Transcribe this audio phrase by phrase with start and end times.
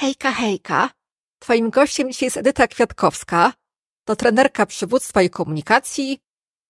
[0.00, 0.90] Hejka, hejka.
[1.38, 3.52] Twoim gościem dzisiaj jest Edyta Kwiatkowska.
[4.04, 6.18] To trenerka przywództwa i komunikacji,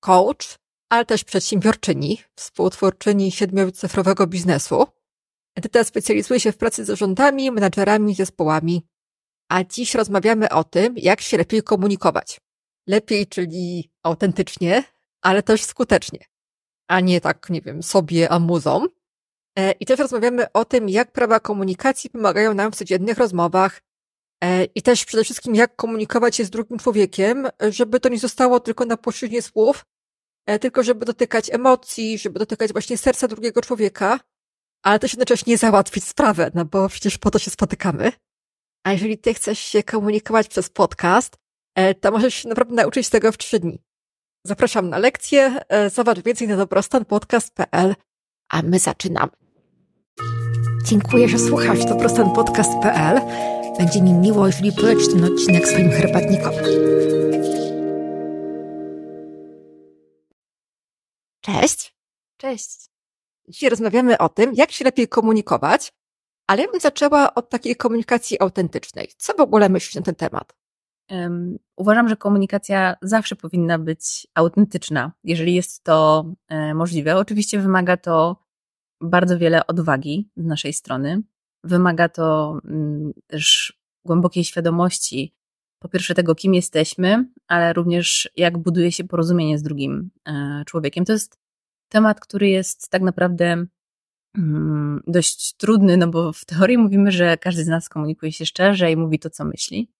[0.00, 4.86] coach, ale też przedsiębiorczyni, współtwórczyni siedmiocyfrowego biznesu.
[5.56, 8.86] Edyta specjalizuje się w pracy z zarządami, menadżerami, zespołami.
[9.48, 12.40] A dziś rozmawiamy o tym, jak się lepiej komunikować.
[12.86, 14.84] Lepiej, czyli autentycznie,
[15.22, 16.24] ale też skutecznie.
[16.88, 18.86] A nie tak, nie wiem, sobie, a muzą.
[19.58, 23.82] E, I też rozmawiamy o tym, jak prawa komunikacji pomagają nam w codziennych rozmowach
[24.44, 28.60] e, i też przede wszystkim, jak komunikować się z drugim człowiekiem, żeby to nie zostało
[28.60, 29.84] tylko na płaszczyźnie słów,
[30.46, 34.20] e, tylko żeby dotykać emocji, żeby dotykać właśnie serca drugiego człowieka,
[34.82, 38.12] ale też jednocześnie załatwić sprawę, no bo przecież po to się spotykamy.
[38.84, 41.36] A jeżeli ty chcesz się komunikować przez podcast,
[42.00, 43.82] to możesz się naprawdę nauczyć tego w trzy dni.
[44.46, 45.60] Zapraszam na lekcję,
[45.92, 47.94] zobacz więcej na dobrostanpodcast.pl,
[48.48, 49.39] a my zaczynamy.
[50.84, 53.20] Dziękuję, że słuchasz dobrostanpodcast.pl.
[53.78, 56.52] Będzie mi miło, jeżeli polecisz ten odcinek swoim herbatnikom.
[61.40, 61.94] Cześć.
[62.36, 62.90] Cześć.
[63.48, 65.92] Dzisiaj rozmawiamy o tym, jak się lepiej komunikować,
[66.46, 69.08] ale ja bym zaczęła od takiej komunikacji autentycznej.
[69.16, 70.56] Co w ogóle myślisz na ten temat?
[71.10, 77.16] Um, uważam, że komunikacja zawsze powinna być autentyczna, jeżeli jest to e, możliwe.
[77.16, 78.36] Oczywiście wymaga to
[79.00, 81.22] bardzo wiele odwagi z naszej strony.
[81.64, 83.72] Wymaga to mm, też
[84.04, 85.34] głębokiej świadomości,
[85.82, 91.04] po pierwsze tego, kim jesteśmy, ale również jak buduje się porozumienie z drugim e, człowiekiem.
[91.04, 91.38] To jest
[91.88, 93.66] temat, który jest tak naprawdę
[94.36, 98.92] mm, dość trudny, no bo w teorii mówimy, że każdy z nas komunikuje się szczerze
[98.92, 99.90] i mówi to, co myśli,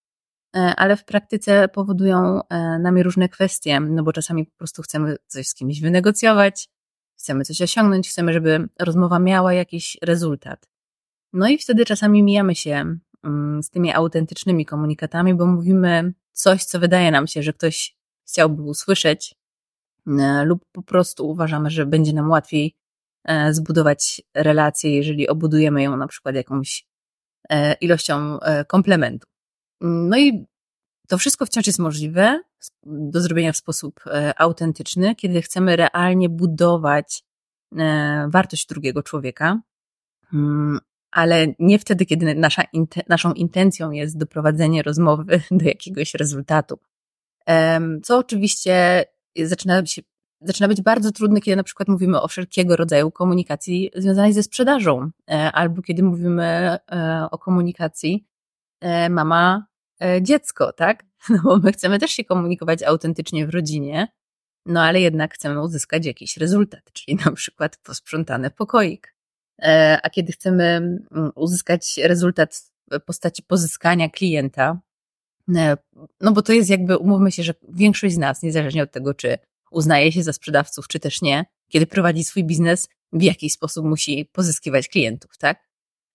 [0.57, 5.17] e, ale w praktyce powodują e, nami różne kwestie, no bo czasami po prostu chcemy
[5.27, 6.69] coś z kimś wynegocjować,
[7.21, 10.69] chcemy coś osiągnąć, chcemy, żeby rozmowa miała jakiś rezultat.
[11.33, 16.81] No i wtedy czasami mijamy się mm, z tymi autentycznymi komunikatami, bo mówimy coś, co
[16.81, 17.97] wydaje nam się, że ktoś
[18.29, 19.35] chciałby usłyszeć,
[20.07, 22.77] e, lub po prostu uważamy, że będzie nam łatwiej
[23.25, 26.87] e, zbudować relację, jeżeli obudujemy ją na przykład jakąś
[27.51, 29.31] e, ilością komplementów.
[29.81, 30.47] No i
[31.11, 32.43] to wszystko wciąż jest możliwe
[32.87, 37.25] do zrobienia w sposób e, autentyczny, kiedy chcemy realnie budować
[37.79, 39.61] e, wartość drugiego człowieka,
[40.35, 40.79] mm,
[41.11, 42.63] ale nie wtedy, kiedy nasza,
[43.09, 46.79] naszą intencją jest doprowadzenie rozmowy do jakiegoś rezultatu.
[48.03, 49.05] Co oczywiście
[49.37, 50.03] zaczyna, się,
[50.41, 55.11] zaczyna być bardzo trudne, kiedy na przykład mówimy o wszelkiego rodzaju komunikacji związanej ze sprzedażą,
[55.31, 56.79] e, albo kiedy mówimy
[57.31, 58.27] o komunikacji
[59.11, 59.70] mama
[60.21, 61.05] dziecko, tak?
[61.29, 64.09] No bo my chcemy też się komunikować autentycznie w rodzinie,
[64.67, 69.15] no ale jednak chcemy uzyskać jakiś rezultat, czyli na przykład posprzątany pokoik.
[69.63, 74.81] E, a kiedy chcemy mm, uzyskać rezultat w postaci pozyskania klienta,
[75.57, 75.77] e,
[76.21, 79.39] no bo to jest jakby, umówmy się, że większość z nas, niezależnie od tego, czy
[79.71, 84.31] uznaje się za sprzedawców, czy też nie, kiedy prowadzi swój biznes, w jakiś sposób musi
[84.33, 85.70] pozyskiwać klientów, tak?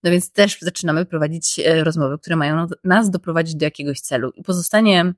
[0.06, 4.32] No więc też zaczynamy prowadzić e, rozmowy, które mają nas doprowadzić do jakiegoś celu.
[4.36, 5.14] I pozostanie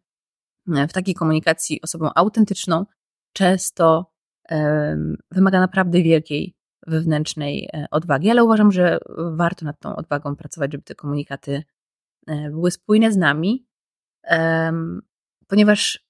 [0.76, 2.86] e, w takiej komunikacji osobą autentyczną
[3.34, 4.12] często
[5.32, 6.56] wymaga naprawdę wielkiej
[6.88, 8.98] wewnętrznej e, odwagi, ale uważam, że
[9.32, 11.64] warto nad tą odwagą pracować, żeby te komunikaty
[12.28, 13.68] były spójne z nami,
[15.48, 16.08] ponieważ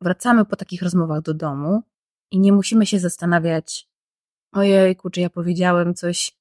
[0.00, 1.82] wracamy po takich rozmowach do domu
[2.30, 3.88] i nie musimy się zastanawiać,
[4.52, 6.39] ojej, czy ja powiedziałem coś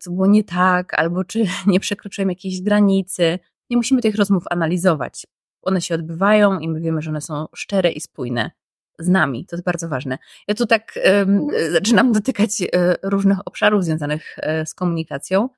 [0.00, 3.38] co było nie tak, albo czy nie przekroczyłem jakiejś granicy.
[3.70, 5.26] Nie musimy tych rozmów analizować.
[5.62, 8.50] One się odbywają i my wiemy, że one są szczere i spójne
[8.98, 9.46] z nami.
[9.46, 10.18] To jest bardzo ważne.
[10.48, 12.68] Ja tu tak um, zaczynam dotykać y,
[13.02, 15.48] różnych obszarów związanych y, z komunikacją,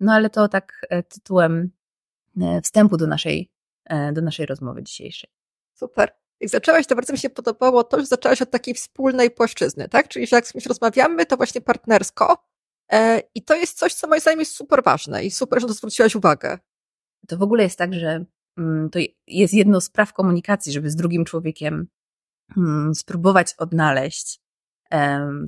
[0.00, 1.70] no ale to tak tytułem
[2.62, 3.50] wstępu do naszej,
[4.12, 5.30] do naszej rozmowy dzisiejszej.
[5.74, 6.12] Super.
[6.40, 10.08] Jak zaczęłaś, to bardzo mi się podobało to, że zaczęłaś od takiej wspólnej płaszczyzny, tak?
[10.08, 12.49] Czyli, że jak z kimś rozmawiamy, to właśnie partnersko,
[13.34, 16.14] I to jest coś, co moim zdaniem jest super ważne i super, że to zwróciłaś
[16.14, 16.58] uwagę.
[17.28, 18.24] To w ogóle jest tak, że
[18.58, 21.86] mm, to jest jedno z praw komunikacji, żeby z drugim człowiekiem
[22.56, 24.40] mm, spróbować odnaleźć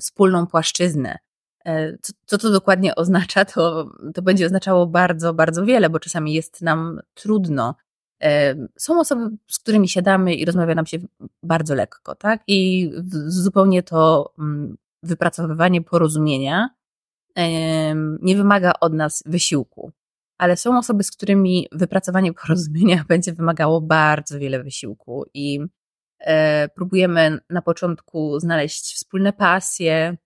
[0.01, 1.19] wspólną płaszczyznę.
[1.65, 3.45] E, co, co to dokładnie oznacza?
[3.45, 7.75] To, to będzie oznaczało bardzo, bardzo wiele, bo czasami jest nam trudno.
[8.79, 10.99] Są osoby, z którymi siadamy i rozmawia nam się
[11.43, 12.43] bardzo lekko, tak?
[12.47, 12.91] I
[13.27, 16.69] zupełnie to mm, wypracowywanie porozumienia
[18.23, 19.93] nie wymaga od nas wysiłku.
[20.39, 25.61] Ale są osoby, z którymi wypracowanie porozumienia będzie wymagało bardzo wiele wysiłku i
[26.21, 30.17] e, próbujemy na początku znaleźć wspólne pasje,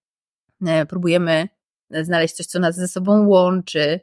[0.66, 1.48] e, próbujemy
[1.90, 4.00] znaleźć coś, co nas ze sobą łączy,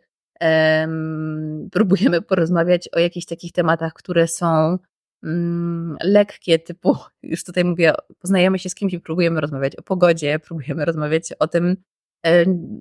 [1.72, 4.78] próbujemy porozmawiać o jakichś takich tematach, które są
[5.24, 10.40] mm, lekkie, typu, już tutaj mówię, poznajemy się z kimś i próbujemy rozmawiać o pogodzie,
[10.40, 11.76] próbujemy rozmawiać o tym,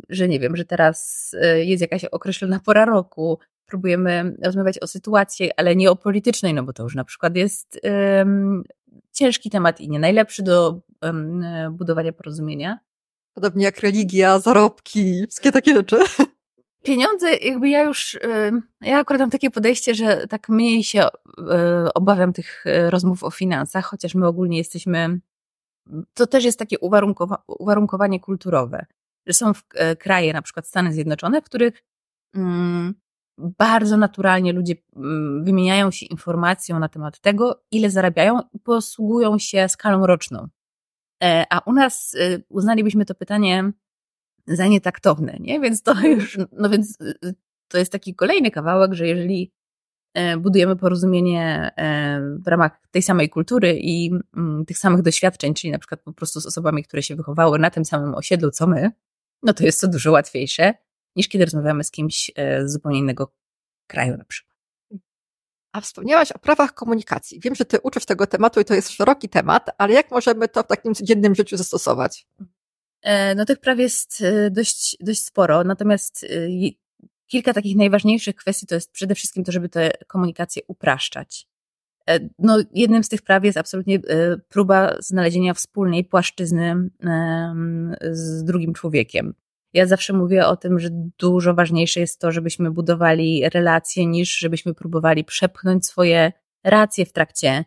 [0.09, 5.51] że nie wiem, że teraz e, jest jakaś określona pora roku, próbujemy rozmawiać o sytuacji,
[5.57, 8.65] ale nie o politycznej, no bo to już na przykład jest um,
[9.13, 12.79] ciężki temat i nie najlepszy do um, budowania porozumienia.
[13.35, 15.97] Podobnie jak religia, zarobki, wszystkie takie rzeczy.
[16.83, 18.19] Pieniądze, jakby ja już,
[18.81, 21.09] ja akurat mam takie podejście, że tak mniej się e,
[21.95, 25.21] obawiam tych e, rozmów o finansach, chociaż my ogólnie jesteśmy,
[26.15, 28.87] to też jest takie uwarunkowa uwarunkowanie kulturowe,
[29.27, 31.85] że są e, kraje, na przykład Stany Zjednoczone, w których
[32.35, 32.95] mm,
[33.39, 39.69] bardzo naturalnie ludzie mm, wymieniają się informacją na temat tego, ile zarabiają i posługują się
[39.69, 40.49] skalą roczną.
[41.51, 42.17] A u nas
[42.49, 43.73] uznalibyśmy to pytanie
[44.47, 45.61] za nietaktowne, nie?
[45.61, 46.13] Więc to mhm.
[46.13, 46.99] już, no więc
[47.69, 49.53] to jest taki kolejny kawałek, że jeżeli
[50.15, 55.71] e, budujemy porozumienie e, w ramach tej samej kultury i mm, tych samych doświadczeń, czyli
[55.71, 58.91] na przykład po prostu z osobami, które się wychowały na tym samym osiedlu co my,
[59.43, 60.75] no to jest to dużo łatwiejsze
[61.17, 63.35] niż kiedy rozmawiamy z kimś e, z zupełnie innego
[63.87, 64.59] kraju na przykład.
[65.73, 67.41] A wspomniałaś o prawach komunikacji.
[67.41, 70.63] Wiem, że ty uczysz tego tematu i to jest szeroki temat, ale jak możemy to
[70.63, 72.27] w takim codziennym życiu zastosować?
[73.03, 76.27] E, no tych praw jest e, dość, dość sporo, natomiast
[77.27, 81.49] kilka takich najważniejszych kwestii to jest przede wszystkim to, żeby tę komunikację upraszczać.
[82.39, 84.01] No, jednym z tych praw jest absolutnie
[84.49, 86.91] próba znalezienia wspólnej płaszczyzny
[88.11, 89.35] z drugim człowiekiem.
[89.73, 90.89] Ja zawsze mówię o tym, że
[91.19, 96.33] dużo ważniejsze jest to, żebyśmy budowali relacje, niż żebyśmy próbowali przepchnąć swoje
[96.65, 97.65] racje w trakcie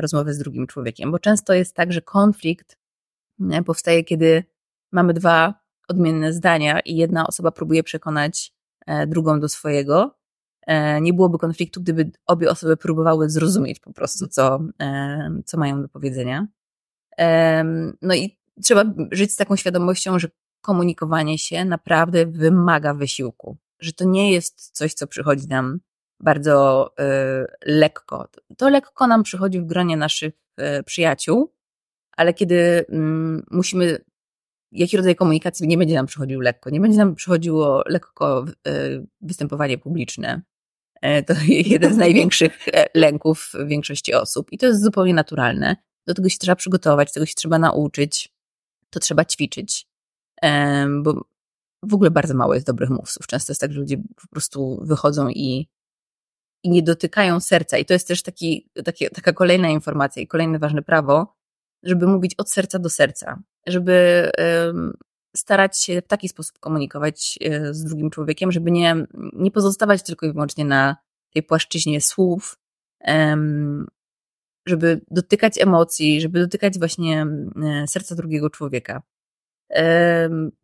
[0.00, 2.78] rozmowy z drugim człowiekiem, bo często jest tak, że konflikt
[3.66, 4.44] powstaje, kiedy
[4.92, 5.54] mamy dwa
[5.88, 8.52] odmienne zdania i jedna osoba próbuje przekonać
[8.86, 10.18] e, drugą do swojego.
[10.66, 15.82] E, nie byłoby konfliktu, gdyby obie osoby próbowały zrozumieć po prostu, co, e, co mają
[15.82, 16.46] do powiedzenia.
[18.02, 20.28] No i trzeba żyć z taką świadomością, że
[20.60, 25.80] komunikowanie się naprawdę wymaga wysiłku, że to nie jest coś, co przychodzi nam
[26.20, 26.90] bardzo
[27.66, 28.28] lekko.
[28.56, 30.34] To lekko nam przychodzi w gronie naszych
[30.86, 31.54] przyjaciół,
[32.16, 34.04] ale kiedy mm, musimy,
[34.72, 38.72] jaki rodzaj komunikacji nie będzie nam przychodził lekko, nie będzie nam przychodziło lekko e,
[39.20, 40.42] występowanie publiczne.
[41.04, 41.34] E, to
[41.72, 45.76] jeden z największych e, lęków większości osób i to jest zupełnie naturalne.
[46.06, 48.32] Do tego się trzeba przygotować, tego się trzeba nauczyć,
[48.90, 49.86] to trzeba ćwiczyć,
[51.02, 51.26] bo
[51.82, 53.26] w ogóle bardzo mało jest dobrych mówców.
[53.26, 55.68] Często jest tak, że ludzie po prostu wychodzą i,
[56.62, 57.78] i nie dotykają serca.
[57.78, 61.34] I to jest też taki, taki, taka kolejna informacja i kolejne ważne prawo,
[61.82, 64.30] żeby mówić od serca do serca, żeby
[65.36, 70.26] starać się w taki sposób komunikować e, z drugim człowiekiem, żeby nie, nie pozostawać tylko
[70.26, 70.96] i wyłącznie na
[71.32, 72.58] tej płaszczyźnie słów,
[74.66, 77.26] żeby dotykać emocji, żeby dotykać właśnie
[77.86, 79.02] serca drugiego człowieka.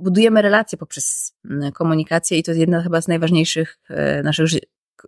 [0.01, 1.35] Budujemy relacje poprzez
[1.75, 4.47] komunikację i to jest jedna chyba z najważniejszych e, naszych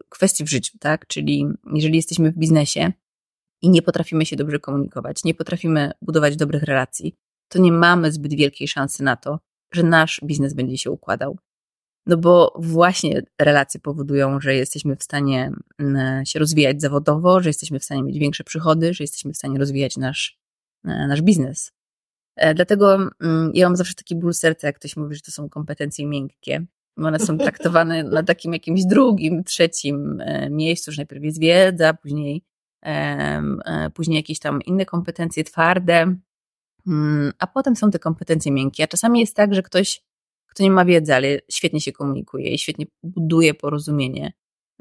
[0.08, 1.06] kwestii w życiu, tak?
[1.06, 2.92] Czyli jeżeli jesteśmy w biznesie,
[3.62, 7.16] i nie potrafimy się dobrze komunikować, nie potrafimy budować dobrych relacji,
[7.48, 9.38] to nie mamy zbyt wielkiej szansy na to,
[9.74, 11.38] że nasz biznes będzie się układał.
[12.06, 17.78] No bo właśnie relacje powodują, że jesteśmy w stanie mm, się rozwijać zawodowo, że jesteśmy
[17.78, 20.38] w stanie mieć większe przychody, że jesteśmy w stanie rozwijać nasz,
[20.84, 21.72] e, nasz biznes.
[22.36, 25.48] E, dlatego mm, ja mam zawsze taki ból serca, jak ktoś mówi, że to są
[25.48, 26.66] kompetencje miękkie.
[26.96, 32.42] One są traktowane na takim jakimś drugim, trzecim e, miejscu, że najpierw jest wiedza, później
[33.94, 36.16] później jakieś tam inne kompetencje twarde,
[37.38, 38.84] a potem są te kompetencje miękkie.
[38.84, 40.02] A czasami jest tak, że ktoś,
[40.46, 44.32] kto nie ma wiedzy, ale świetnie się komunikuje i świetnie buduje porozumienie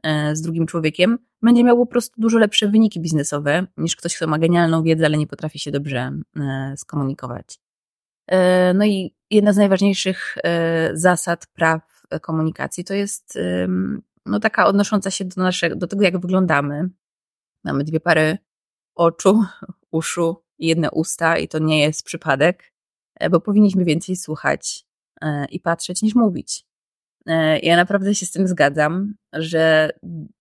[0.04, 4.28] e, z drugim człowiekiem, będzie miał po prostu dużo lepsze wyniki biznesowe niż ktoś, kto
[4.28, 7.60] ma genialną wiedzę, ale nie potrafi się dobrze e, skomunikować.
[8.74, 10.38] No i jedna z najważniejszych
[10.94, 13.40] zasad praw komunikacji to jest
[14.26, 16.90] no, taka odnosząca się do, naszego, do tego, jak wyglądamy,
[17.64, 18.38] Mamy dwie pary
[18.96, 19.44] oczu,
[19.92, 22.74] uszu jedne usta i to nie jest przypadek,
[23.20, 24.86] e, bo powinniśmy więcej słuchać
[25.22, 26.66] e, i patrzeć niż mówić.
[27.26, 29.90] E, ja naprawdę się z tym zgadzam, że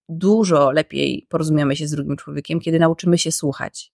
[0.09, 3.93] dużo lepiej porozumiemy się z drugim człowiekiem, kiedy nauczymy się słuchać.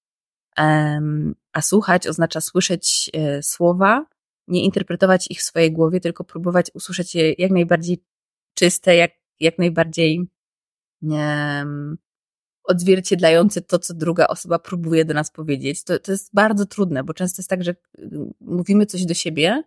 [1.53, 3.11] A słuchać oznacza słyszeć
[3.43, 4.07] słowa,
[4.49, 8.05] nie interpretować ich w swojej głowie, tylko próbować usłyszeć je jak najbardziej
[8.55, 10.27] czyste, jak, jak najbardziej
[12.67, 15.85] odzwierciedlające to, co druga osoba próbuje do nas powiedzieć.
[15.85, 17.77] To, to jest bardzo trudne, bo często jest tak, że y,
[18.41, 19.63] mówimy coś do siebie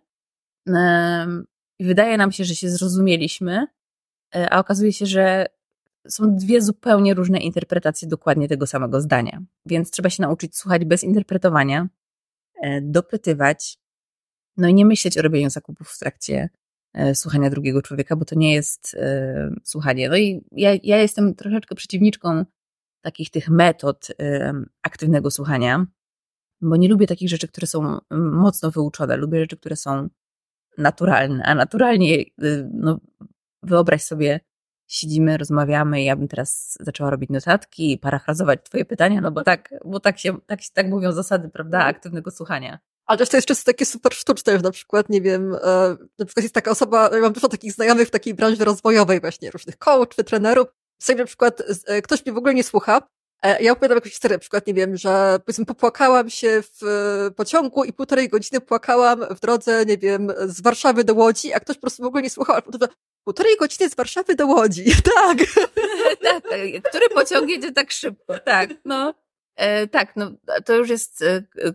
[1.78, 3.66] i wydaje nam się, że się zrozumieliśmy,
[4.50, 5.46] a okazuje się, że
[6.08, 9.42] są dwie zupełnie różne interpretacje dokładnie tego samego zdania.
[9.66, 11.88] Więc trzeba się nauczyć słuchać bez interpretowania,
[12.82, 13.78] dopytywać,
[14.56, 16.48] no i nie myśleć o robieniu zakupów w trakcie
[17.14, 18.96] słuchania drugiego człowieka, bo to nie jest
[19.64, 20.08] słuchanie.
[20.08, 22.44] No i ja, ja jestem troszeczkę przeciwniczką
[23.00, 24.08] takich tych metod
[24.82, 25.86] aktywnego słuchania,
[26.60, 29.16] bo nie lubię takich rzeczy, które są mocno wyuczone.
[29.16, 30.08] Lubię rzeczy, które są
[30.78, 33.00] naturalne, a naturalnie, y, no,
[33.62, 34.40] wyobraź sobie,
[34.86, 39.42] siedzimy, rozmawiamy i ja bym teraz zaczęła robić notatki i parafrazować twoje pytania, no bo
[39.42, 41.96] tak, bo tak się, tak, tak mówią zasady, prawda, mhm.
[41.96, 42.78] aktywnego słuchania.
[43.06, 46.24] Ale też to jest często takie super sztuczne, że na przykład, nie wiem, e, na
[46.26, 49.78] przykład jest taka osoba, ja mam dużo takich znajomych w takiej branży rozwojowej właśnie, różnych
[49.78, 50.68] coachów, trenerów,
[51.02, 53.02] sobie na przykład e, ktoś mnie w ogóle nie słucha,
[53.42, 57.30] e, ja opowiadam jakąś historię, na przykład, nie wiem, że powiedzmy popłakałam się w e,
[57.30, 61.76] pociągu i półtorej godziny płakałam w drodze, nie wiem, z Warszawy do Łodzi, a ktoś
[61.76, 62.88] po prostu w ogóle nie słuchał, ale potem
[63.24, 65.38] półtorej godziny z Warszawy do Łodzi, tak.
[66.22, 66.42] tak,
[66.88, 69.14] który pociąg jedzie tak szybko, tak, no.
[69.56, 70.32] E, tak, no
[70.64, 71.24] to już jest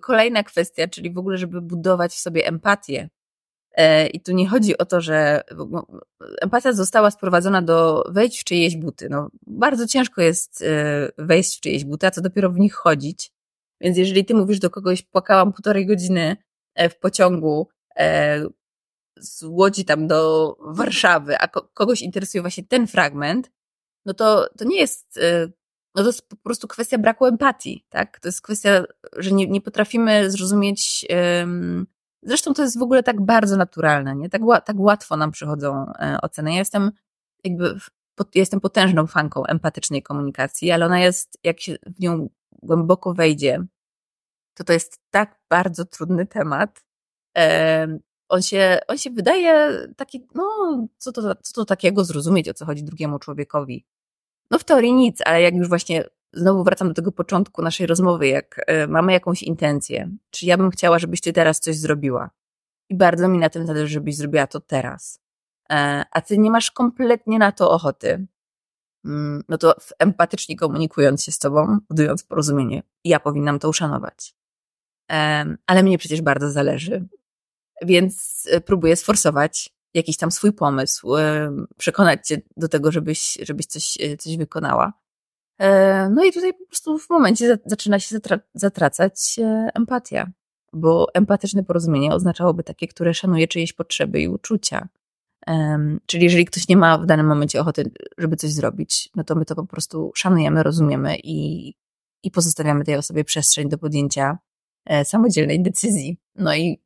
[0.01, 3.09] kolejna kwestia, czyli w ogóle, żeby budować w sobie empatię,
[4.13, 5.41] I tu nie chodzi o to, że
[6.41, 9.07] empatia została sprowadzona do wejść w czyjeś buty.
[9.09, 13.31] No, bardzo ciężko jest e, wejść w czyjeś buty, a co dopiero w nich chodzić.
[13.81, 16.37] Więc jeżeli ty mówisz do kogoś, płakałam półtorej godziny
[16.75, 17.67] e, w pociągu
[19.17, 23.51] z Łodzi tam do Warszawy, a kogoś interesuje właśnie ten fragment,
[24.05, 25.19] no to, to nie jest,
[25.95, 28.19] no to jest po prostu kwestia braku empatii, tak?
[28.19, 28.83] To jest kwestia,
[29.17, 31.87] że nie, nie potrafimy zrozumieć um,
[32.25, 34.29] Zresztą to jest w ogóle tak bardzo naturalne, nie?
[34.29, 36.51] Tak, tak łatwo nam przychodzą e, oceny.
[36.51, 36.91] Ja jestem
[37.43, 37.79] jakby,
[38.35, 43.65] jestem potężną fanką empatycznej komunikacji, ale ona jest, jak się w nią głęboko wejdzie,
[44.53, 46.85] to to jest tak bardzo trudny temat.
[48.29, 50.43] On się, on się wydaje taki, no,
[50.97, 53.85] co to, co to takiego zrozumieć, o co chodzi drugiemu człowiekowi.
[54.51, 56.03] No w teorii nic, ale jak już właśnie
[56.35, 60.71] znowu wracam do tego początku naszej rozmowy, jak e, mamy jakąś intencję, czy ja bym
[60.71, 62.29] chciała, żebyś ty teraz coś zrobiła.
[62.89, 65.19] I bardzo mi na tym zależy, żebyś zrobiła to teraz.
[65.71, 68.27] E, a ty nie masz kompletnie na to ochoty.
[69.05, 74.35] Mm, no to empatycznie komunikując się z tobą, budując porozumienie, ja powinnam to uszanować.
[75.67, 77.07] Ale mnie przecież bardzo zależy.
[77.81, 81.13] Więc e, próbuję sforsować jakiś tam swój pomysł,
[81.77, 85.04] przekonać cię do tego, żebyś, żebyś coś, coś wykonała.
[85.59, 88.19] E, no i tutaj po prostu w momencie zaczyna się
[88.53, 90.31] zatracać e, empatia,
[90.73, 94.87] bo empatyczne porozumienie oznaczałoby takie, które szanuje czyjeś potrzeby i uczucia.
[96.05, 99.45] Czyli jeżeli ktoś nie ma w danym momencie ochoty, żeby coś zrobić, no to my
[99.45, 101.73] to po prostu szanujemy, rozumiemy i,
[102.23, 104.37] i pozostawiamy tej osobie przestrzeń do podjęcia
[104.85, 106.17] e, samodzielnej decyzji.
[106.35, 106.81] No i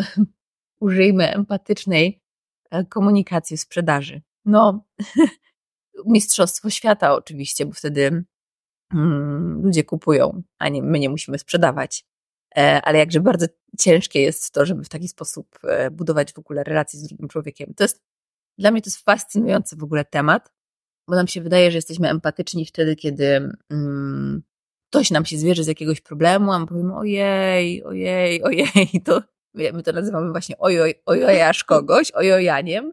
[0.80, 2.22] użyjmy empatycznej
[2.88, 4.22] komunikacji w sprzedaży.
[4.44, 4.84] No,
[6.06, 8.24] Mistrzostwo Świata oczywiście, bo wtedy
[8.94, 12.06] mm, ludzie kupują, a nie, my nie musimy sprzedawać.
[12.56, 13.46] E, ale jakże bardzo
[13.78, 17.74] ciężkie jest to, żeby w taki sposób e, budować w ogóle relacje z drugim człowiekiem.
[17.74, 18.02] To jest,
[18.58, 20.52] dla mnie to jest fascynujący w ogóle temat,
[21.08, 24.42] bo nam się wydaje, że jesteśmy empatyczni wtedy, kiedy mm,
[24.90, 29.22] ktoś nam się zwierzy z jakiegoś problemu, a my powiemy ojej, ojej, ojej, to
[29.54, 32.92] my to nazywamy właśnie ojoj, ojojasz kogoś, ojojaniem.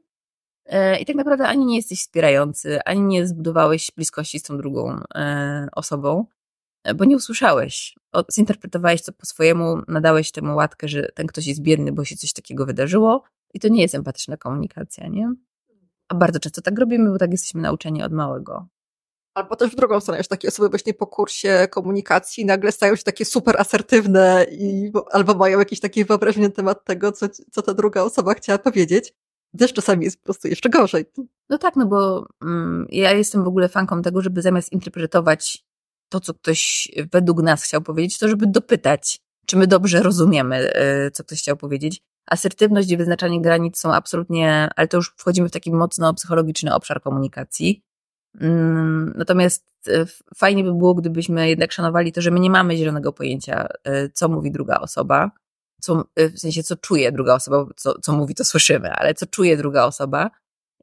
[0.69, 5.01] E, I tak naprawdę ani nie jesteś wspierający, ani nie zbudowałeś bliskości z tą drugą
[5.15, 6.25] e, osobą,
[6.83, 7.95] e, bo nie usłyszałeś.
[8.33, 12.33] Zinterpretowałeś to po swojemu, nadałeś temu łatkę, że ten ktoś jest biedny, bo się coś
[12.33, 13.23] takiego wydarzyło.
[13.53, 15.33] I to nie jest empatyczna komunikacja, nie?
[16.07, 18.67] A bardzo często tak robimy, bo tak jesteśmy nauczeni od małego.
[19.33, 23.03] Albo też w drugą stronę, że takie osoby właśnie po kursie komunikacji nagle stają się
[23.03, 27.73] takie super asertywne i albo mają jakieś takie wyobrażenie na temat tego, co, co ta
[27.73, 29.13] druga osoba chciała powiedzieć
[29.57, 31.05] też czasami jest po prostu jeszcze gorzej.
[31.49, 35.65] No tak, no bo mm, ja jestem w ogóle fanką tego, żeby zamiast interpretować
[36.09, 40.71] to, co ktoś według nas chciał powiedzieć, to żeby dopytać, czy my dobrze rozumiemy,
[41.07, 42.01] y, co ktoś chciał powiedzieć.
[42.27, 47.01] Asertywność i wyznaczanie granic są absolutnie, ale to już wchodzimy w taki mocno psychologiczny obszar
[47.01, 47.83] komunikacji.
[48.41, 53.13] Mm, natomiast y, fajnie by było, gdybyśmy jednak szanowali to, że my nie mamy zielonego
[53.13, 55.31] pojęcia, y, co mówi druga osoba,
[55.79, 59.25] co, y, w sensie co czuje druga osoba, co, co mówi, to słyszymy, ale co
[59.25, 60.31] czuje druga osoba.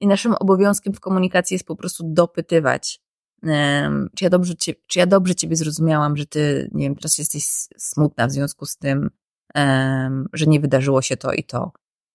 [0.01, 3.01] I naszym obowiązkiem w komunikacji jest po prostu dopytywać,
[3.43, 7.19] um, czy, ja dobrze cię, czy ja dobrze Ciebie zrozumiałam, że Ty, nie wiem, teraz
[7.19, 7.45] jesteś
[7.77, 9.11] smutna w związku z tym,
[9.55, 11.73] um, że nie wydarzyło się to i to.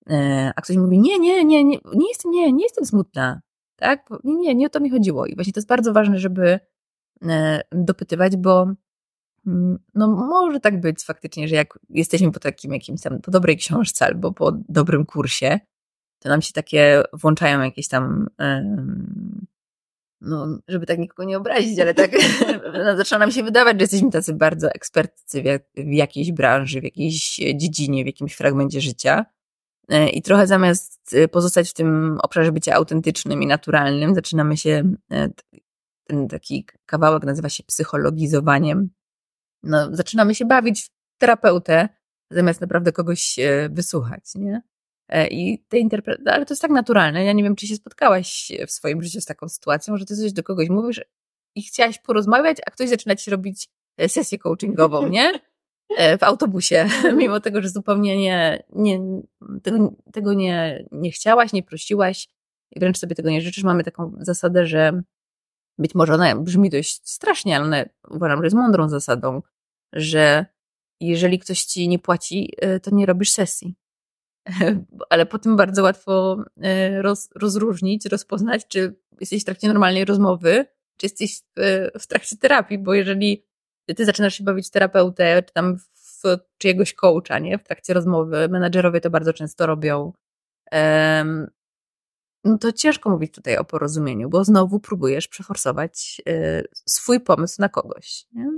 [0.07, 3.41] Um, a ktoś mówi, nie, nie, nie, nie, nie jestem, nie, nie jestem smutna.
[3.75, 4.09] Tak?
[4.23, 5.25] Nie, nie, nie o to mi chodziło.
[5.25, 6.59] I właśnie to jest bardzo ważne, żeby
[7.23, 8.67] e, dopytywać, bo
[9.95, 14.05] no może tak być faktycznie, że jak jesteśmy po takim jakimś tam, po dobrej książce
[14.05, 15.59] albo po dobrym kursie,
[16.19, 18.27] to nam się takie włączają jakieś tam,
[20.21, 22.11] no, żeby tak nikogo nie obrazić, ale tak
[22.85, 25.43] no, zaczyna nam się wydawać, że jesteśmy tacy bardzo ekspertycy
[25.75, 29.25] w jakiejś branży, w jakiejś dziedzinie, w jakimś fragmencie życia.
[29.89, 34.93] E, I trochę zamiast e, pozostać w tym obszarze bycia autentycznym i naturalnym, zaczynamy się,
[35.11, 35.29] e,
[36.07, 38.89] ten taki kawałek nazywa się psychologizowaniem.
[39.63, 41.89] No, zaczynamy się bawić w terapeutę,
[42.31, 43.35] zamiast naprawdę kogoś
[43.69, 44.61] wysłuchać, nie?
[45.31, 47.25] I te interpretacje, ale to jest tak naturalne.
[47.25, 50.33] Ja nie wiem, czy się spotkałaś w swoim życiu z taką sytuacją, że ty coś
[50.33, 51.01] do kogoś mówisz
[51.55, 53.69] i chciałaś porozmawiać, a ktoś zaczyna ci robić
[54.07, 55.39] sesję coachingową, nie?
[55.97, 56.87] E, w autobusie,
[57.17, 58.99] mimo tego, że zupełnie nie, nie
[59.63, 62.27] tego, tego nie, nie chciałaś, nie prosiłaś
[62.71, 63.63] i wręcz sobie tego nie życzysz.
[63.63, 65.01] Mamy taką zasadę, że
[65.77, 69.41] być może ona brzmi dość strasznie, ale uważam, że jest mądrą zasadą,
[69.93, 70.45] że
[70.99, 73.75] jeżeli ktoś ci nie płaci, e, to nie robisz sesji.
[75.09, 80.65] Ale po tym bardzo łatwo e, roz, rozróżnić, rozpoznać, czy jesteś w trakcie normalnej rozmowy,
[80.97, 83.45] czy jesteś w, w trakcie terapii, bo jeżeli
[83.95, 87.57] ty zaczynasz się bawić terapeutę, czy tam w czyjegoś coacha, nie?
[87.57, 88.49] W trakcie rozmowy.
[88.49, 90.13] Menadżerowie to bardzo często robią.
[90.71, 91.47] Um,
[92.43, 97.69] no to ciężko mówić tutaj o porozumieniu, bo znowu próbujesz przeforsować y, swój pomysł na
[97.69, 98.25] kogoś.
[98.33, 98.49] Nie?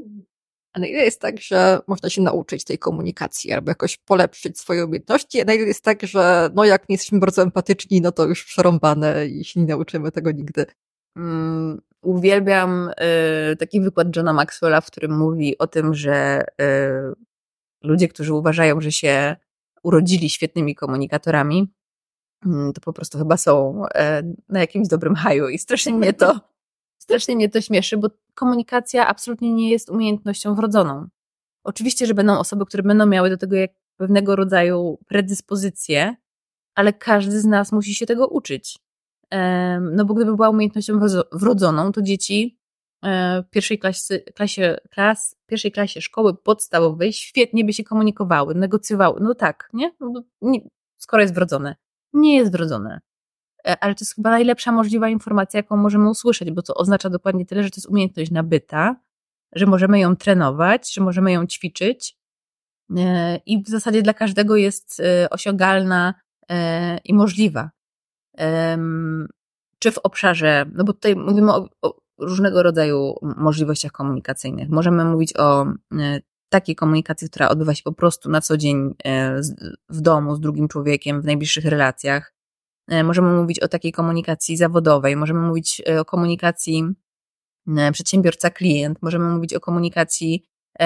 [0.74, 4.86] A na ile jest tak, że można się nauczyć tej komunikacji albo jakoś polepszyć swoje
[4.86, 8.26] umiejętności, a na ile jest tak, że no jak nie jesteśmy bardzo empatyczni, no to
[8.26, 10.66] już przerąbane i się nie nauczymy tego nigdy.
[11.16, 12.90] Mm, uwielbiam
[13.52, 16.66] y, taki wykład Johna Maxwella, w którym mówi o tym, że y,
[17.84, 19.36] ludzie, którzy uważają, że się
[19.84, 21.74] urodzili świetnymi komunikatorami,
[22.46, 26.40] mm, to po prostu chyba są e, na jakimś dobrym haju i strasznie mnie to,
[27.04, 31.08] strasznie mnie to śmieszy, bo komunikacja absolutnie nie jest umiejętnością wrodzoną.
[31.64, 36.16] Oczywiście, że będą osoby, które będą miały do tego jak pewnego rodzaju predyspozycje,
[36.76, 38.78] ale każdy z nas musi się tego uczyć.
[39.82, 41.00] No bo gdyby była umiejętnością
[41.32, 42.58] wrodzoną, to dzieci
[43.04, 49.20] e, w pierwszej klasie, klasie, klas, pierwszej klasie szkoły podstawowej świetnie by się komunikowały, negocjowały.
[49.24, 49.92] No tak, nie?
[50.00, 50.60] No, nie
[50.98, 51.76] skoro jest wrodzone.
[52.14, 53.00] Nie jest wrodzone.
[53.68, 57.46] E, ale to jest chyba najlepsza możliwa informacja, jaką możemy usłyszeć, bo to oznacza dokładnie
[57.46, 58.96] tyle, że to jest umiejętność nabyta,
[59.56, 62.18] że możemy ją trenować, że możemy ją ćwiczyć
[62.98, 66.14] e, i w zasadzie dla każdego jest osiągalna
[67.04, 67.70] i możliwa
[69.84, 74.70] czy w obszarze, no bo tutaj mówimy o, o różnego rodzaju możliwościach komunikacyjnych.
[74.70, 79.42] Możemy mówić o e, takiej komunikacji, która odbywa się po prostu na co dzień e,
[79.90, 82.34] w domu z drugim człowiekiem, w najbliższych relacjach.
[82.88, 86.84] E, możemy mówić o takiej komunikacji zawodowej, możemy mówić o komunikacji
[87.92, 90.44] przedsiębiorca-klient, możemy mówić o komunikacji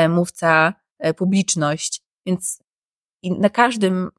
[0.10, 2.60] mówca-publiczność, więc
[3.24, 4.10] na każdym,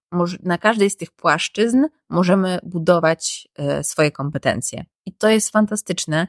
[0.42, 4.84] na każdej z tych płaszczyzn możemy budować e, swoje kompetencje.
[5.06, 6.28] I to jest fantastyczne,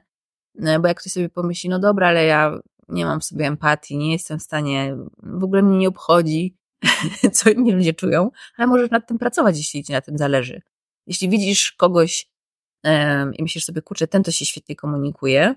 [0.59, 2.59] e, bo jak ktoś sobie pomyśli, no dobra, ale ja
[2.89, 6.57] nie mam w sobie empatii, nie jestem w stanie, w ogóle mnie nie obchodzi,
[7.33, 10.61] co inni ludzie czują, ale możesz nad tym pracować, jeśli ci na tym zależy.
[11.07, 12.29] Jeśli widzisz kogoś
[13.33, 15.55] i myślisz sobie, kurczę, ten to się świetnie komunikuje,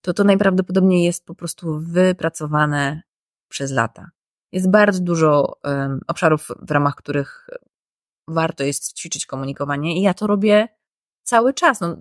[0.00, 3.02] to to najprawdopodobniej jest po prostu wypracowane
[3.48, 4.10] przez lata.
[4.52, 5.60] Jest bardzo dużo
[6.06, 7.48] obszarów, w ramach których
[8.28, 10.68] warto jest ćwiczyć komunikowanie i ja to robię
[11.22, 11.80] cały czas.
[11.80, 11.96] No,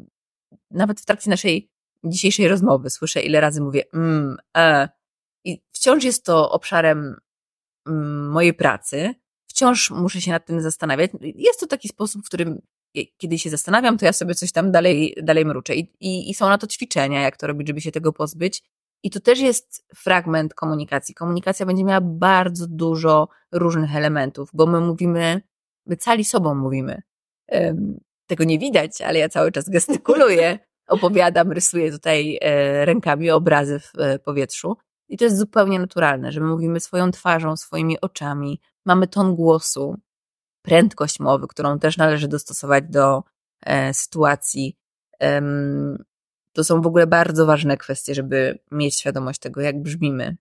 [0.71, 1.71] nawet w trakcie naszej
[2.03, 4.89] dzisiejszej rozmowy słyszę, ile razy mówię mm, e.
[5.45, 7.15] I wciąż jest to obszarem
[7.87, 9.15] mm, mojej pracy.
[9.47, 11.11] Wciąż muszę się nad tym zastanawiać.
[11.21, 12.61] Jest to taki sposób, w którym
[13.17, 15.75] kiedy się zastanawiam, to ja sobie coś tam dalej, dalej mruczę.
[15.75, 18.63] I, i, I są na to ćwiczenia, jak to robić, żeby się tego pozbyć.
[19.03, 21.15] I to też jest fragment komunikacji.
[21.15, 25.41] Komunikacja będzie miała bardzo dużo różnych elementów, bo my mówimy,
[25.85, 27.01] my cali sobą mówimy.
[28.27, 33.99] Tego nie widać, ale ja cały czas gestykuluję, opowiadam, rysuję tutaj e, rękami obrazy w
[33.99, 34.77] e, powietrzu.
[35.09, 39.97] I to jest zupełnie naturalne, że my mówimy swoją twarzą, swoimi oczami, mamy ton głosu,
[40.65, 43.23] prędkość mowy, którą też należy dostosować do
[43.65, 44.77] e, sytuacji
[46.55, 50.37] to są w ogóle bardzo ważne kwestie, żeby mieć świadomość tego, jak brzmimy,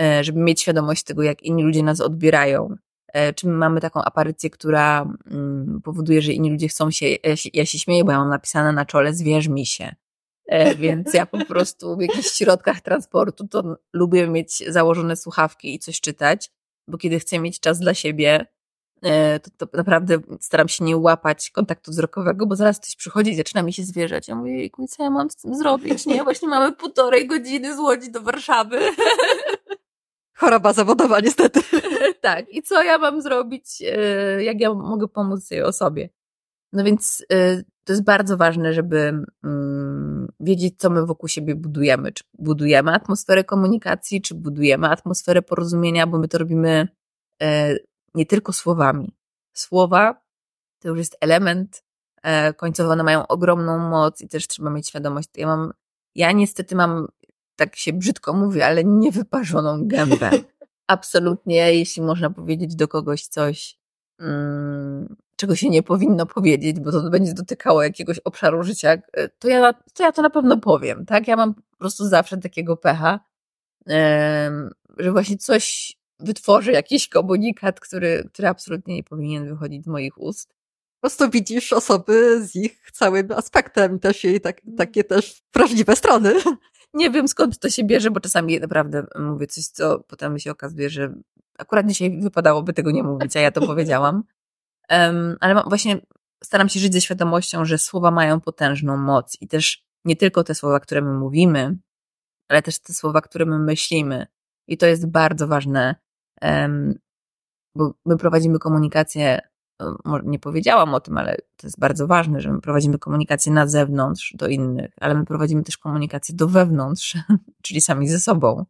[0.00, 2.76] e, żeby mieć świadomość tego, jak inni ludzie nas odbierają.
[3.08, 7.06] E, czy my mamy taką aparycję, która mm, powoduje, że inni ludzie chcą się,
[7.54, 9.94] ja się śmieję, bo ja mam napisane na czole, zwierz mi się.
[10.46, 15.78] E, więc ja po prostu w jakichś środkach transportu to lubię mieć założone słuchawki i
[15.78, 16.50] coś czytać,
[16.88, 18.57] bo kiedy chcę mieć czas dla siebie, E,
[19.42, 23.62] to, to, naprawdę staram się nie łapać kontaktu wzrokowego, bo zaraz ktoś przychodzi i zaczyna
[23.62, 24.28] mi się zwierzać.
[24.28, 26.06] Ja mówię, co ja mam z tym zrobić?
[26.06, 28.78] Nie, właśnie mamy półtorej godziny z Łodzi do Warszawy.
[30.38, 31.60] Choroba zawodowa, niestety.
[32.20, 36.08] tak, i co ja mam zrobić, e, jak ja mogę pomóc tej osobie?
[36.72, 42.12] No więc y, to jest bardzo ważne, żeby mm, wiedzieć, co my wokół siebie budujemy.
[42.12, 46.88] Czy budujemy atmosferę komunikacji, czy budujemy atmosferę porozumienia, bo my to robimy
[47.42, 47.76] e,
[48.14, 49.14] nie tylko słowami.
[49.52, 50.28] Słowa
[50.80, 51.82] to już jest element,
[52.22, 55.28] e, końcowo one mają ogromną moc i też trzeba mieć świadomość.
[55.36, 55.72] Ja mam,
[56.14, 57.06] ja niestety mam,
[57.56, 60.30] tak się brzydko mówię, ale niewyparzoną gębę.
[60.86, 63.78] Absolutnie, jeśli można powiedzieć do kogoś coś,
[64.18, 69.48] mm, czego się nie powinno powiedzieć, bo to będzie dotykało jakiegoś obszaru życia, e, to
[69.48, 71.28] ja, to ja to na pewno powiem, tak?
[71.28, 73.20] Ja mam po prostu zawsze takiego pecha,
[74.98, 80.54] że właśnie coś wytworzę, jakiś komunikat, który, który absolutnie nie powinien wychodzić z moich ust.
[81.00, 86.34] Po prostu widzisz osoby z ich całym aspektem, też jej tak, takie też prawdziwe strony.
[86.94, 90.90] Nie wiem skąd to się bierze, bo czasami naprawdę mówię coś, co potem się okazuje,
[90.90, 91.14] że
[91.58, 94.22] akurat dzisiaj wypadałoby tego nie mówić, a ja to powiedziałam.
[94.90, 96.00] Um, ale właśnie
[96.44, 100.54] staram się żyć ze świadomością, że słowa mają potężną moc i też nie tylko te
[100.54, 101.78] słowa, które my mówimy,
[102.48, 104.26] ale też te słowa, które my myślimy.
[104.68, 105.94] I to jest bardzo ważne,
[107.74, 109.40] bo my prowadzimy komunikację,
[110.24, 114.34] nie powiedziałam o tym, ale to jest bardzo ważne, że my prowadzimy komunikację na zewnątrz
[114.36, 117.16] do innych, ale my prowadzimy też komunikację do wewnątrz,
[117.64, 118.64] czyli sami ze sobą.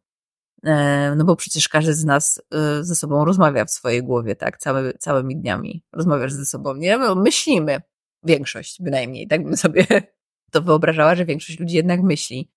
[0.64, 4.59] E, no bo przecież każdy z nas e, ze sobą rozmawia w swojej głowie, tak,
[4.59, 6.98] Cały, całymi dniami rozmawiasz ze sobą, nie?
[6.98, 7.81] My myślimy,
[8.24, 9.87] większość bynajmniej, tak bym sobie
[10.52, 12.50] to wyobrażała, że większość ludzi jednak myśli.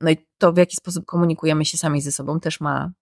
[0.00, 2.92] No i to, w jaki sposób komunikujemy się sami ze sobą, też ma e,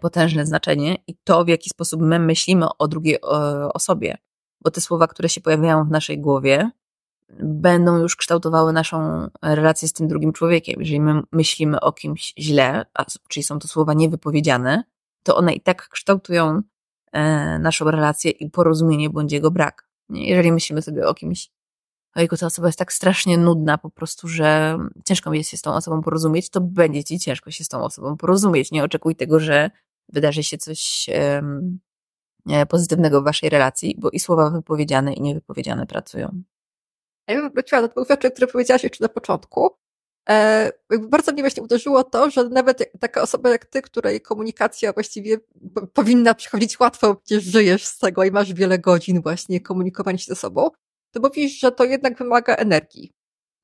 [0.00, 3.20] potężne znaczenie i to, w jaki sposób my myślimy o drugiej
[3.74, 4.18] osobie,
[4.60, 6.70] bo te słowa, które się pojawiają w naszej głowie,
[7.42, 10.80] będą już kształtowały naszą relację z tym drugim człowiekiem.
[10.80, 14.84] Jeżeli my myślimy o kimś źle, a, czyli są to słowa niewypowiedziane,
[15.22, 16.62] to one i tak kształtują
[17.12, 19.88] e, naszą relację i porozumienie bądź jego brak.
[20.10, 21.50] Jeżeli myślimy sobie o kimś,
[22.14, 25.62] ojku, ta osoba jest tak strasznie nudna po prostu, że ciężko mi jest się z
[25.62, 28.70] tą osobą porozumieć, to będzie ci ciężko się z tą osobą porozumieć.
[28.70, 29.70] Nie oczekuj tego, że
[30.08, 36.42] wydarzy się coś e, pozytywnego w waszej relacji, bo i słowa wypowiedziane i niewypowiedziane pracują.
[37.28, 39.70] Ja bym wróciła do dwóch rzeczy, które powiedziałaś jeszcze na początku.
[40.28, 45.38] E, bardzo mnie właśnie uderzyło to, że nawet taka osoba jak ty, której komunikacja właściwie
[45.92, 50.36] powinna przychodzić łatwo, przecież żyjesz z tego i masz wiele godzin właśnie komunikowania się ze
[50.36, 50.70] sobą,
[51.10, 53.12] to mówisz, że to jednak wymaga energii.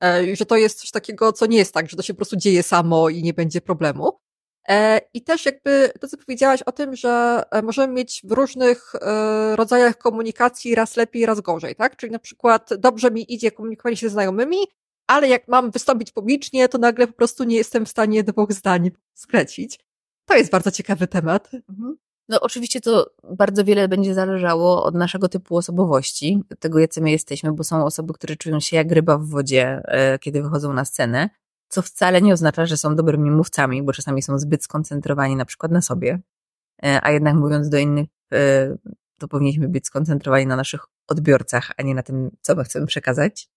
[0.03, 2.35] E, że to jest coś takiego, co nie jest tak, że to się po prostu
[2.35, 4.19] dzieje samo i nie będzie problemu.
[4.69, 8.93] E, I też jakby to, co powiedziałaś o tym, że e, możemy mieć w różnych
[9.55, 11.95] rodzajach komunikacji raz lepiej, raz gorzej, tak?
[11.95, 14.57] Czyli na przykład dobrze mi idzie komunikowanie się ze znajomymi,
[15.07, 18.91] ale jak mam wystąpić publicznie, to nagle po prostu nie jestem w stanie dwóch zdań
[19.13, 19.79] skręcić.
[20.25, 21.49] To jest bardzo ciekawy temat.
[21.69, 21.97] Mhm.
[22.29, 27.53] No oczywiście to bardzo wiele będzie zależało od naszego typu osobowości, tego jacy my jesteśmy,
[27.53, 29.81] bo są osoby, które czują się jak ryba w wodzie,
[30.21, 31.29] kiedy wychodzą na scenę,
[31.69, 35.71] co wcale nie oznacza, że są dobrymi mówcami, bo czasami są zbyt skoncentrowani na przykład
[35.71, 36.19] na sobie,
[36.83, 38.75] e, a jednak mówiąc do innych, e,
[39.19, 43.49] to powinniśmy być skoncentrowani na naszych odbiorcach, a nie na tym, co my chcemy przekazać.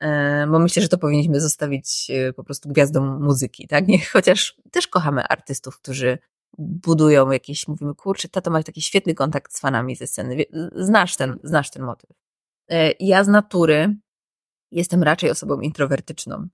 [0.00, 3.84] E, bo myślę, że to powinniśmy zostawić po prostu gwiazdom muzyki, tak?
[4.12, 6.18] Chociaż też kochamy artystów, którzy
[6.58, 10.44] budują jakieś, mówimy, kurczę, tato ma taki świetny kontakt z fanami ze sceny.
[10.76, 12.10] Znasz ten, znasz ten motyw.
[13.00, 13.96] Ja z natury
[14.70, 16.48] jestem raczej osobą introwertyczną.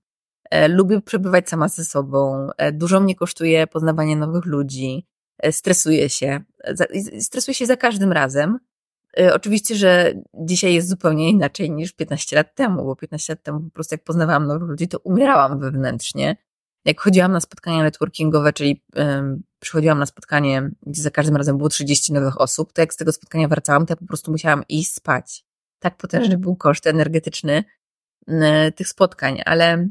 [0.51, 2.47] E, lubię przebywać sama ze sobą.
[2.57, 5.07] E, dużo mnie kosztuje poznawanie nowych ludzi.
[5.37, 6.41] E, stresuję się.
[7.19, 8.59] Stresuję się za każdym razem.
[9.33, 13.69] Oczywiście, że dzisiaj jest zupełnie inaczej niż 15 lat temu, bo 15 lat temu po
[13.69, 16.35] prostu jak poznawałam nowych ludzi, to umierałam wewnętrznie.
[16.85, 21.69] Jak chodziłam na spotkania networkingowe, czyli um, przychodziłam na spotkanie, gdzie za każdym razem było
[21.69, 24.93] 30 nowych osób, to jak z tego spotkania wracałam, to ja po prostu musiałam iść
[24.93, 25.45] spać.
[25.79, 27.63] Tak potężny był koszt energetyczny
[28.75, 29.89] tych spotkań, ale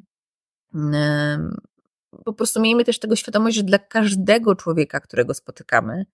[2.25, 6.07] po prostu miejmy też tego świadomość, że dla każdego człowieka, którego spotykamy,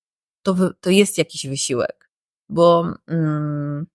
[0.42, 2.10] to, to jest jakiś wysiłek.
[2.48, 3.86] Bo hmm,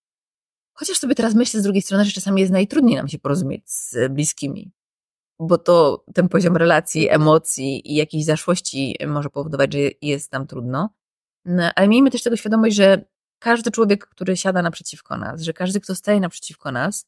[0.73, 4.11] chociaż sobie teraz myślę z drugiej strony, że czasami jest najtrudniej nam się porozumieć z
[4.11, 4.71] bliskimi,
[5.39, 10.89] bo to ten poziom relacji, emocji i jakiejś zaszłości może powodować, że jest nam trudno.
[11.45, 13.05] No, ale miejmy też tego świadomość, że
[13.39, 17.05] każdy człowiek, który siada naprzeciwko nas, że każdy, kto staje naprzeciwko nas,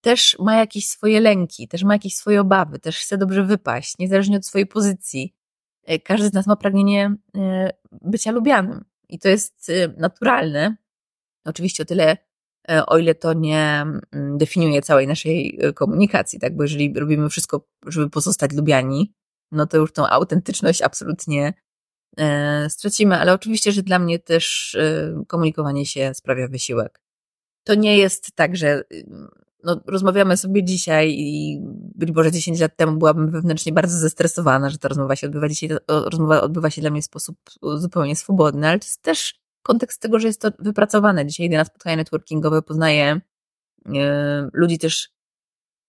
[0.00, 4.36] też ma jakieś swoje lęki, też ma jakieś swoje obawy, też chce dobrze wypaść, niezależnie
[4.36, 5.34] od swojej pozycji.
[5.84, 10.76] E, każdy z nas ma pragnienie e, bycia lubianym i to jest e, naturalne.
[11.44, 12.16] Oczywiście o tyle,
[12.86, 16.56] o ile to nie mm, definiuje całej naszej komunikacji, tak?
[16.56, 19.12] Bo jeżeli robimy wszystko, żeby pozostać lubiani,
[19.52, 21.52] no to już tą autentyczność absolutnie
[22.68, 24.76] stracimy, ale oczywiście, że dla mnie też
[25.26, 27.00] komunikowanie się sprawia wysiłek.
[27.64, 28.82] to nie jest tak, że
[29.64, 31.60] no, rozmawiamy sobie dzisiaj i
[31.94, 35.70] być może 10 lat temu byłabym wewnętrznie bardzo zestresowana, że ta rozmowa się odbywa dzisiaj,
[35.88, 37.36] rozmowa odbywa się dla mnie w sposób
[37.76, 41.26] zupełnie swobodny, ale to jest też kontekst tego, że jest to wypracowane.
[41.26, 43.20] Dzisiaj idę na spotkania networkingowe, poznaję
[43.86, 44.02] yy,
[44.52, 45.10] ludzi też,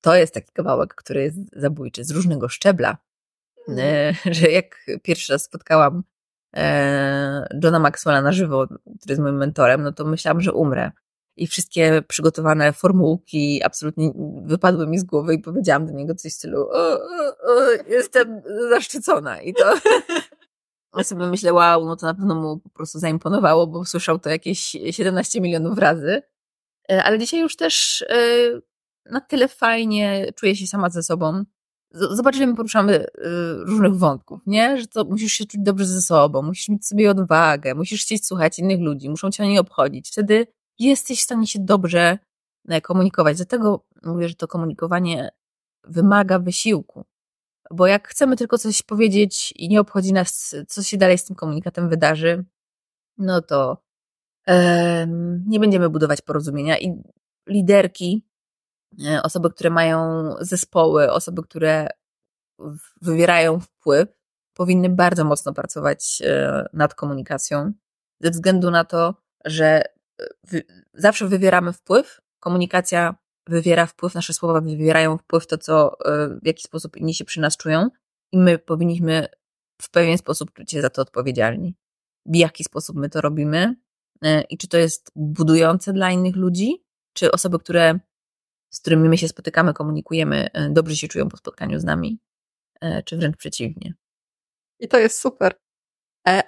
[0.02, 2.98] to jest taki kawałek, który jest zabójczy, z różnego szczebla,
[3.68, 3.76] yy,
[4.36, 6.04] że jak pierwszy raz spotkałam
[6.56, 10.92] e, Johna Maxwella na żywo, który jest moim mentorem, no to myślałam, że umrę.
[11.36, 14.12] I wszystkie przygotowane formułki absolutnie
[14.46, 18.42] wypadły mi z głowy i powiedziałam do niego coś w stylu o, o, o, jestem
[18.70, 19.74] zaszczycona i to
[20.98, 24.30] ja sobie myślę, wow, no to na pewno mu po prostu zaimponowało, bo słyszał to
[24.30, 24.60] jakieś
[24.92, 26.22] 17 milionów razy,
[26.92, 28.16] e, ale dzisiaj już też e,
[29.12, 31.44] na tyle fajnie czuję się sama ze sobą.
[31.92, 33.08] Zobacz, że my poruszamy e,
[33.54, 34.78] różnych wątków, nie?
[34.78, 38.60] Że to musisz się czuć dobrze ze sobą, musisz mieć sobie odwagę, musisz chcieć słuchać
[38.60, 40.10] innych ludzi, muszą cię nie obchodzić.
[40.12, 40.48] Wtedy
[40.80, 42.18] jesteś w stanie się dobrze
[42.84, 43.38] komunikować.
[43.38, 45.30] Dlatego mówię, że to komunikowanie
[45.84, 47.06] wymaga wysiłku.
[47.74, 51.36] Bo jak chcemy tylko coś powiedzieć i nie obchodzi nas, co się dalej z tym
[51.36, 52.46] komunikatem wydarzy,
[53.18, 53.84] no to
[55.48, 56.78] nie będziemy budować porozumienia.
[56.80, 57.04] I
[57.48, 58.28] liderki,
[59.06, 61.88] e, osoby, które mają zespoły, osoby, które
[63.02, 64.10] wywierają wpływ,
[64.54, 67.74] powinny bardzo mocno pracować e, nad komunikacją,
[68.20, 69.84] ze względu na to, że
[70.94, 73.16] zawsze wywieramy wpływ, komunikacja
[73.48, 77.42] wywiera wpływ, nasze słowa wywierają wpływ to, co, e, w jaki sposób inni się przy
[77.42, 77.90] nas czują
[78.32, 79.28] i my powinniśmy
[79.82, 81.76] w pewien sposób czuć się za to odpowiedzialni.
[82.26, 83.76] W jaki sposób my to robimy
[84.22, 88.00] e, i czy to jest budujące dla innych ludzi, czy osoby, które,
[88.74, 92.20] z którymi my się spotykamy, komunikujemy, e, dobrze się czują po spotkaniu z nami,
[93.06, 93.94] czy wręcz przeciwnie.
[94.80, 95.54] I to jest super.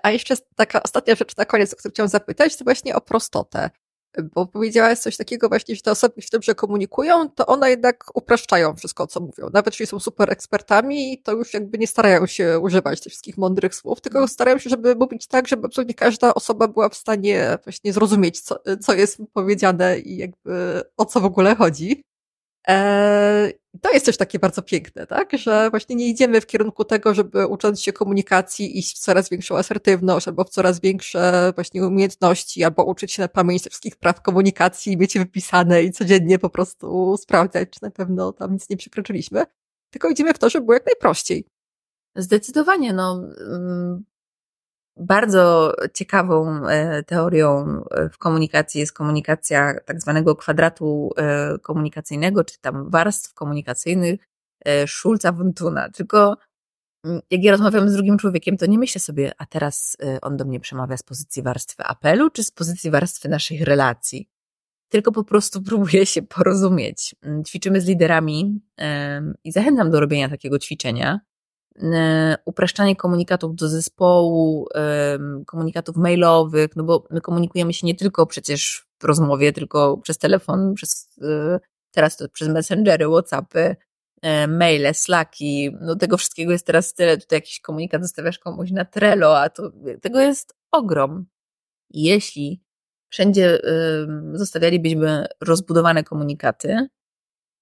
[0.03, 3.69] A jeszcze taka ostatnia rzecz na koniec, o którą chciałam zapytać, to właśnie o prostotę.
[4.23, 8.75] Bo powiedziałaś coś takiego właśnie, że te osoby się dobrze komunikują, to one jednak upraszczają
[8.75, 9.49] wszystko, co mówią.
[9.53, 13.75] Nawet jeśli są super ekspertami, to już jakby nie starają się używać tych wszystkich mądrych
[13.75, 14.27] słów, tylko mhm.
[14.27, 18.59] starają się, żeby mówić tak, żeby absolutnie każda osoba była w stanie właśnie zrozumieć, co,
[18.81, 22.03] co jest powiedziane i jakby o co w ogóle chodzi.
[22.67, 25.37] Eee, to jest też takie bardzo piękne, tak?
[25.37, 29.57] Że właśnie nie idziemy w kierunku tego, żeby ucząc się komunikacji iść w coraz większą
[29.57, 34.97] asertywność albo w coraz większe właśnie umiejętności, albo uczyć się na pamięć wszystkich praw komunikacji
[34.97, 39.43] mieć je wypisane i codziennie po prostu sprawdzać, czy na pewno tam nic nie przekroczyliśmy.
[39.89, 41.47] Tylko idziemy w to, żeby było jak najprościej.
[42.15, 43.21] Zdecydowanie, no.
[44.97, 52.59] Bardzo ciekawą e, teorią e, w komunikacji jest komunikacja tak zwanego kwadratu e, komunikacyjnego, czy
[52.59, 54.19] tam warstw komunikacyjnych
[54.87, 55.89] Schulza Wuntuna.
[55.89, 56.37] Tylko
[57.05, 60.45] mm, jak ja rozmawiam z drugim człowiekiem, to nie myślę sobie, a teraz on do
[60.45, 64.29] mnie przemawia z pozycji warstwy apelu, czy z pozycji warstwy naszych relacji.
[64.89, 67.15] Tylko po prostu próbuję się porozumieć.
[67.21, 68.61] Mm, ćwiczymy z liderami
[69.43, 71.19] i zachęcam do robienia takiego ćwiczenia
[72.45, 74.67] upraszczanie komunikatów do zespołu,
[75.45, 80.73] komunikatów mailowych, no bo my komunikujemy się nie tylko przecież w rozmowie, tylko przez telefon,
[80.73, 81.59] przez, e,
[81.91, 83.75] teraz to przez messengery, whatsappy,
[84.21, 88.85] e, maile, slacki, no tego wszystkiego jest teraz tyle, tutaj jakiś komunikat zostawiasz komuś na
[88.85, 91.25] Trello, a to, tego jest ogrom.
[91.89, 92.63] Jeśli
[93.09, 93.59] wszędzie
[94.33, 96.87] zostawialibyśmy rozbudowane komunikaty,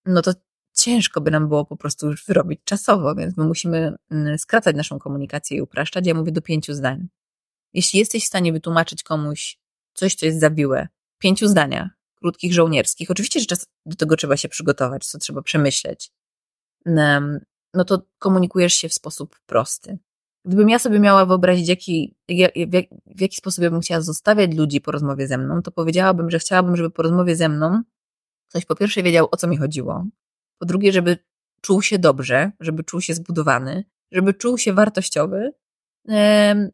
[0.06, 0.32] no to
[0.74, 5.00] ciężko by nam było po prostu już wyrobić czasowo, więc my musimy mm, skracać naszą
[5.00, 6.08] komunikację i upraszczać.
[6.08, 7.08] Ja mówię do pięciu zdań.
[7.74, 9.58] Jeśli jesteś w stanie wytłumaczyć komuś
[9.94, 10.88] coś, co jest zawiłe,
[11.20, 16.12] pięciu zdaniach, krótkich, żołnierskich, oczywiście, że czas do tego trzeba się przygotować, co trzeba przemyśleć,
[17.74, 19.98] no to komunikujesz się w sposób prosty.
[20.46, 24.56] Gdybym ja sobie miała wyobrazić, jaki, w, jak, w jaki sposób ja bym chciała zostawiać
[24.56, 27.82] ludzi po rozmowie ze mną, to powiedziałabym, że chciałabym, żeby po rozmowie ze mną
[28.50, 30.06] ktoś po pierwsze wiedział, o co mi chodziło,
[30.64, 31.18] po drugie, żeby
[31.62, 35.52] czuł się dobrze, żeby czuł się zbudowany, żeby czuł się wartościowy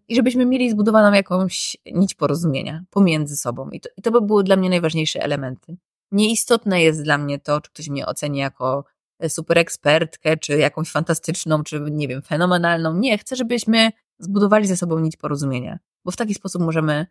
[0.08, 3.70] i żebyśmy mieli zbudowaną jakąś nić porozumienia pomiędzy sobą.
[3.70, 5.78] I to, I to by były dla mnie najważniejsze elementy.
[6.12, 8.86] Nieistotne jest dla mnie to, czy ktoś mnie oceni jako
[9.20, 12.98] e, super ekspertkę, czy jakąś fantastyczną, czy nie wiem, fenomenalną.
[12.98, 17.06] Nie, chcę, żebyśmy zbudowali ze sobą nić porozumienia, bo w taki sposób możemy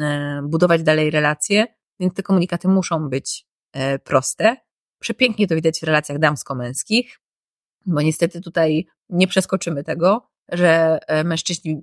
[0.00, 1.66] e, budować dalej relacje,
[2.00, 4.56] więc te komunikaty muszą być e, proste,
[4.98, 7.20] Przepięknie to widać w relacjach damsko-męskich,
[7.86, 11.82] bo niestety tutaj nie przeskoczymy tego, że e, mężczyźni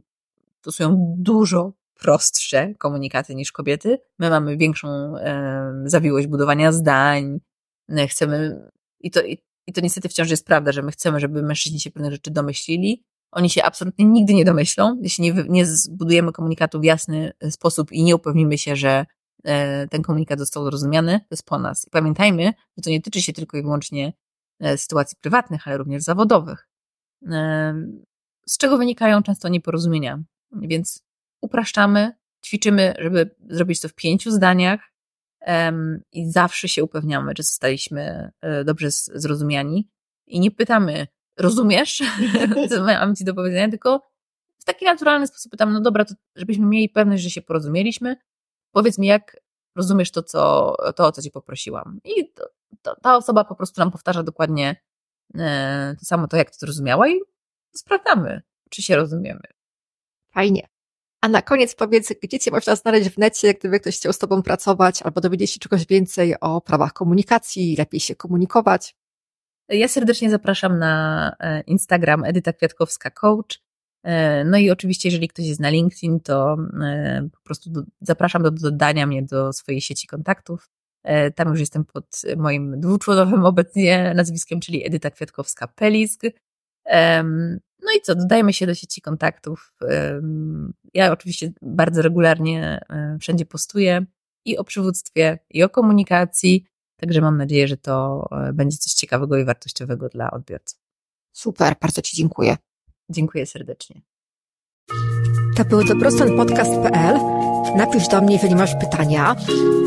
[0.61, 3.97] stosują dużo prostsze komunikaty niż kobiety.
[4.19, 7.39] My mamy większą e, zawiłość budowania zdań,
[7.89, 11.43] e, chcemy, i to, i, i to niestety wciąż jest prawda, że my chcemy, żeby
[11.43, 13.03] mężczyźni się pewne rzeczy domyślili.
[13.31, 18.03] Oni się absolutnie nigdy nie domyślą, jeśli nie, nie zbudujemy komunikatu w jasny sposób i
[18.03, 19.05] nie upewnimy się, że e,
[19.89, 21.87] ten komunikat został zrozumiany, to jest po nas.
[21.87, 22.43] I pamiętajmy,
[22.77, 24.13] że to nie tyczy się tylko i wyłącznie
[24.59, 26.69] e, sytuacji prywatnych, ale również zawodowych,
[28.47, 30.23] z czego wynikają często nieporozumienia.
[30.51, 31.03] Więc
[31.41, 32.11] upraszczamy,
[32.45, 34.79] ćwiczymy, żeby zrobić to w pięciu zdaniach
[36.11, 38.31] i zawsze się upewniamy, czy zostaliśmy
[38.65, 39.89] dobrze zrozumiani
[40.27, 42.03] i nie pytamy, rozumiesz,
[42.69, 44.01] co mam ci do powiedzenia, tylko
[44.59, 48.15] w taki naturalny sposób pytam, no dobra, to żebyśmy mieli pewność, że się porozumieliśmy,
[48.75, 49.37] powiedz mi, jak
[49.75, 51.99] rozumiesz to, co, to o co ci poprosiłam.
[52.03, 52.49] I to,
[52.81, 54.75] to, ta osoba po prostu nam powtarza dokładnie
[55.35, 57.19] e, to samo to, jak to zrozumiała i
[57.75, 59.41] sprawdzamy, czy się rozumiemy.
[60.33, 60.67] Fajnie.
[61.21, 64.43] A na koniec powiedz, gdzie Cię można znaleźć w necie, gdyby ktoś chciał z Tobą
[64.43, 68.95] pracować albo dowiedzieć się czegoś więcej o prawach komunikacji, lepiej się komunikować.
[69.69, 73.64] Ja serdecznie zapraszam na e, Instagram Edyta Kwiatkowska Coach.
[74.05, 77.69] E, no i oczywiście, jeżeli ktoś jest na LinkedIn, to e, po prostu
[78.01, 80.69] zapraszam do dodania mnie do swojej sieci kontaktów.
[81.35, 86.31] Tam już jestem pod moim dwuczłonowym obecnie nazwiskiem, czyli Edyta Kwiatkowska-Pelisk.
[87.81, 89.73] No i co, dodajmy się do sieci kontaktów.
[90.93, 92.79] Ja oczywiście bardzo regularnie
[93.19, 94.05] wszędzie postuję
[94.45, 96.65] i o przywództwie, i o komunikacji.
[96.97, 100.79] Także mam nadzieję, że to e, będzie coś ciekawego i wartościowego dla odbiorców.
[101.31, 102.57] Super, bardzo Ci dziękuję.
[103.09, 104.01] Dziękuję serdecznie.
[105.57, 107.19] To był dobrostanpodcast.pl.
[107.77, 109.35] Napisz do mnie, jeżeli masz pytania,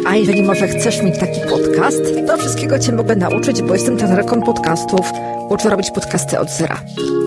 [0.07, 4.43] a jeżeli może chcesz mieć taki podcast, to wszystkiego Cię mogę nauczyć, bo jestem trenerką
[4.43, 5.13] podcastów.
[5.51, 6.81] Uczę robić podcasty od zera.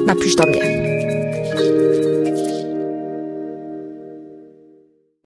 [0.05, 0.90] Napisz do mnie.